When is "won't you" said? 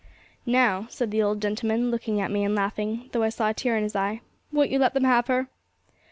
4.51-4.79